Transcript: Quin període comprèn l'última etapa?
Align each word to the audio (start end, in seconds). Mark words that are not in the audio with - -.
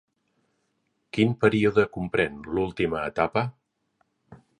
Quin 1.17 1.35
període 1.43 1.85
comprèn 1.97 2.39
l'última 2.55 3.03
etapa? 3.11 3.45